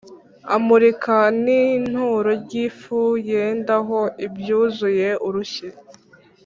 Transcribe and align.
Amurika 0.55 1.15
n 1.43 1.45
ituro 1.63 2.31
ry 2.43 2.53
ifu 2.65 2.99
yendaho 3.29 3.99
ibyuzuye 4.25 5.09
urushyi 5.27 5.69